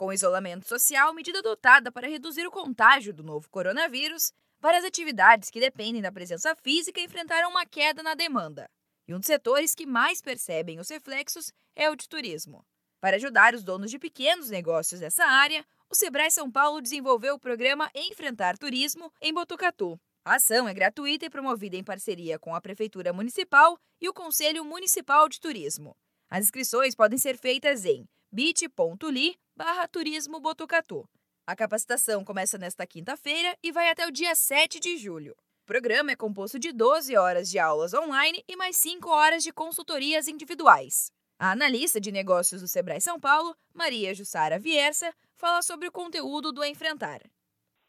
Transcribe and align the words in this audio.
Com 0.00 0.14
isolamento 0.14 0.66
social, 0.66 1.12
medida 1.12 1.40
adotada 1.40 1.92
para 1.92 2.08
reduzir 2.08 2.46
o 2.46 2.50
contágio 2.50 3.12
do 3.12 3.22
novo 3.22 3.50
coronavírus, 3.50 4.32
várias 4.58 4.82
atividades 4.82 5.50
que 5.50 5.60
dependem 5.60 6.00
da 6.00 6.10
presença 6.10 6.56
física 6.56 7.02
enfrentaram 7.02 7.50
uma 7.50 7.66
queda 7.66 8.02
na 8.02 8.14
demanda. 8.14 8.66
E 9.06 9.14
um 9.14 9.18
dos 9.18 9.26
setores 9.26 9.74
que 9.74 9.84
mais 9.84 10.22
percebem 10.22 10.80
os 10.80 10.88
reflexos 10.88 11.52
é 11.76 11.90
o 11.90 11.94
de 11.94 12.08
turismo. 12.08 12.64
Para 12.98 13.16
ajudar 13.16 13.54
os 13.54 13.62
donos 13.62 13.90
de 13.90 13.98
pequenos 13.98 14.48
negócios 14.48 15.00
dessa 15.00 15.26
área, 15.26 15.62
o 15.90 15.94
Sebrae 15.94 16.30
São 16.30 16.50
Paulo 16.50 16.80
desenvolveu 16.80 17.34
o 17.34 17.38
programa 17.38 17.90
Enfrentar 17.94 18.56
Turismo 18.56 19.12
em 19.20 19.34
Botucatu. 19.34 20.00
A 20.24 20.36
ação 20.36 20.66
é 20.66 20.72
gratuita 20.72 21.26
e 21.26 21.30
promovida 21.30 21.76
em 21.76 21.84
parceria 21.84 22.38
com 22.38 22.54
a 22.54 22.60
Prefeitura 22.62 23.12
Municipal 23.12 23.78
e 24.00 24.08
o 24.08 24.14
Conselho 24.14 24.64
Municipal 24.64 25.28
de 25.28 25.38
Turismo. 25.38 25.94
As 26.30 26.46
inscrições 26.46 26.94
podem 26.94 27.18
ser 27.18 27.36
feitas 27.36 27.84
em 27.84 28.08
bit.ly 28.32 29.36
barra 29.60 29.86
Turismo 29.86 30.40
Botucatu. 30.40 31.06
A 31.46 31.54
capacitação 31.54 32.24
começa 32.24 32.56
nesta 32.56 32.86
quinta-feira 32.86 33.54
e 33.62 33.70
vai 33.70 33.90
até 33.90 34.06
o 34.06 34.10
dia 34.10 34.34
7 34.34 34.80
de 34.80 34.96
julho. 34.96 35.32
O 35.32 35.66
programa 35.66 36.10
é 36.10 36.16
composto 36.16 36.58
de 36.58 36.72
12 36.72 37.14
horas 37.14 37.50
de 37.50 37.58
aulas 37.58 37.92
online 37.92 38.42
e 38.48 38.56
mais 38.56 38.78
5 38.78 39.10
horas 39.10 39.42
de 39.42 39.52
consultorias 39.52 40.28
individuais. 40.28 41.12
A 41.38 41.50
analista 41.50 42.00
de 42.00 42.10
negócios 42.10 42.62
do 42.62 42.68
Sebrae 42.68 43.02
São 43.02 43.20
Paulo, 43.20 43.54
Maria 43.74 44.14
Jussara 44.14 44.58
Viersa, 44.58 45.12
fala 45.36 45.60
sobre 45.60 45.88
o 45.88 45.92
conteúdo 45.92 46.52
do 46.52 46.64
Enfrentar. 46.64 47.20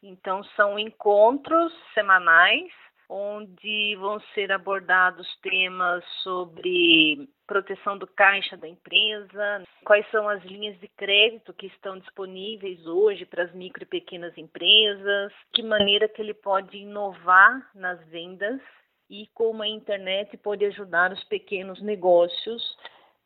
Então, 0.04 0.44
são 0.58 0.78
encontros 0.78 1.72
semanais 1.94 2.70
onde 3.14 3.94
vão 3.98 4.22
ser 4.34 4.54
abordados 4.54 5.28
temas 5.42 6.02
sobre 6.24 7.28
proteção 7.46 7.98
do 7.98 8.08
caixa 8.08 8.56
da 8.56 8.70
empresa, 8.70 9.64
quais 9.84 10.10
são 10.10 10.30
as 10.30 10.42
linhas 10.46 10.80
de 10.80 10.88
crédito 10.88 11.54
que 11.54 11.68
estão 11.68 12.00
disponíveis 12.00 12.88
hoje 12.88 13.26
para 13.26 13.44
as 13.44 13.54
micro 13.54 13.84
e 13.84 13.86
pequenas 13.86 14.38
empresas, 14.38 15.34
que 15.54 15.62
maneira 15.62 16.08
que 16.08 16.22
ele 16.22 16.34
pode 16.34 16.78
inovar 16.78 17.70
nas 17.76 18.00
vendas 18.08 18.62
e 19.10 19.28
como 19.34 19.62
a 19.62 19.68
internet 19.68 20.38
pode 20.38 20.64
ajudar 20.64 21.12
os 21.12 21.22
pequenos 21.26 21.82
negócios, 21.82 22.64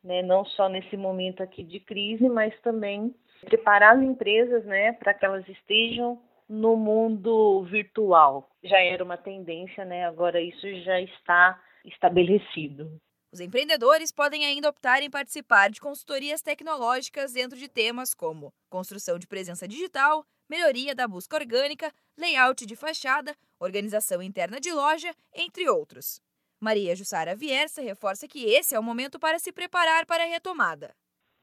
né, 0.04 0.24
não 0.24 0.44
só 0.46 0.68
nesse 0.68 0.98
momento 0.98 1.44
aqui 1.44 1.64
de 1.64 1.80
crise, 1.80 2.28
mas 2.28 2.60
também 2.62 3.14
preparar 3.42 3.98
as 3.98 4.02
empresas 4.02 4.66
né, 4.66 4.94
para 4.94 5.14
que 5.14 5.24
elas 5.24 5.48
estejam 5.48 6.20
no 6.48 6.76
mundo 6.76 7.64
virtual. 7.64 8.50
Já 8.64 8.80
era 8.80 9.04
uma 9.04 9.18
tendência, 9.18 9.84
né? 9.84 10.06
Agora 10.06 10.42
isso 10.42 10.68
já 10.84 11.00
está 11.02 11.62
estabelecido. 11.84 13.00
Os 13.32 13.42
empreendedores 13.42 14.12
podem 14.12 14.46
ainda 14.46 14.70
optar 14.70 15.04
em 15.04 15.10
participar 15.10 15.70
de 15.70 15.82
consultorias 15.82 16.42
tecnológicas 16.42 17.34
dentro 17.34 17.58
de 17.58 17.68
temas 17.68 18.14
como 18.14 18.54
construção 18.70 19.20
de 19.20 19.28
presença 19.28 19.68
digital, 19.68 20.26
melhoria 20.50 20.96
da 20.96 21.08
busca 21.08 21.36
orgânica, 21.36 21.92
layout 22.18 22.66
de 22.66 22.76
fachada, 22.76 23.36
organização 23.60 24.22
interna 24.22 24.60
de 24.60 24.72
loja, 24.72 25.14
entre 25.34 25.68
outros. 25.68 26.22
Maria 26.62 26.96
Jussara 26.96 27.36
Viersa 27.36 27.82
reforça 27.82 28.28
que 28.28 28.46
esse 28.46 28.74
é 28.74 28.80
o 28.80 28.84
momento 28.84 29.20
para 29.20 29.38
se 29.38 29.52
preparar 29.52 30.06
para 30.06 30.24
a 30.24 30.28
retomada. 30.28 30.96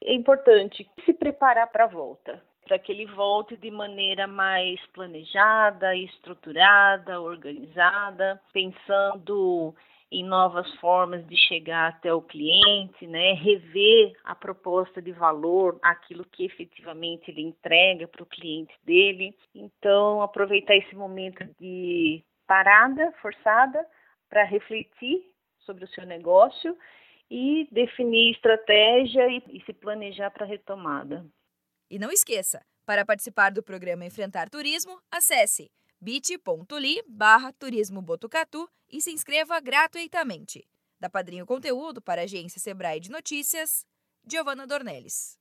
É 0.03 0.13
importante 0.13 0.89
se 1.05 1.13
preparar 1.13 1.71
para 1.71 1.83
a 1.83 1.87
volta 1.87 2.43
para 2.73 2.79
que 2.79 2.91
ele 2.91 3.05
volte 3.05 3.55
de 3.55 3.69
maneira 3.69 4.25
mais 4.25 4.83
planejada, 4.87 5.95
estruturada, 5.95 7.21
organizada, 7.21 8.41
pensando 8.51 9.75
em 10.11 10.23
novas 10.23 10.67
formas 10.77 11.23
de 11.27 11.37
chegar 11.37 11.89
até 11.89 12.11
o 12.11 12.23
cliente, 12.23 13.05
né? 13.05 13.33
rever 13.33 14.13
a 14.23 14.33
proposta 14.33 14.99
de 15.03 15.11
valor, 15.11 15.77
aquilo 15.83 16.25
que 16.25 16.45
efetivamente 16.45 17.29
ele 17.29 17.43
entrega 17.43 18.07
para 18.07 18.23
o 18.23 18.27
cliente 18.27 18.73
dele. 18.83 19.35
Então, 19.53 20.23
aproveitar 20.23 20.75
esse 20.75 20.95
momento 20.95 21.45
de 21.59 22.23
parada 22.47 23.11
forçada 23.21 23.85
para 24.27 24.43
refletir 24.45 25.21
sobre 25.59 25.83
o 25.83 25.89
seu 25.89 26.07
negócio 26.07 26.75
e 27.29 27.67
definir 27.71 28.31
estratégia 28.31 29.27
e, 29.27 29.43
e 29.59 29.63
se 29.63 29.73
planejar 29.73 30.31
para 30.31 30.45
a 30.45 30.49
retomada. 30.49 31.23
E 31.93 31.99
não 31.99 32.11
esqueça, 32.11 32.59
para 32.87 33.05
participar 33.05 33.51
do 33.51 33.61
programa 33.61 34.03
Enfrentar 34.03 34.49
Turismo, 34.49 34.99
acesse 35.11 35.69
bit.ly 36.01 37.03
barra 37.07 37.53
Turismo 37.53 38.01
Botucatu 38.01 38.67
e 38.89 38.99
se 38.99 39.11
inscreva 39.11 39.59
gratuitamente. 39.59 40.67
Da 40.99 41.07
Padrinho 41.07 41.45
Conteúdo 41.45 42.01
para 42.01 42.21
a 42.21 42.23
agência 42.23 42.59
Sebrae 42.59 42.99
de 42.99 43.11
Notícias, 43.11 43.85
Giovana 44.25 44.65
Dornelles. 44.65 45.37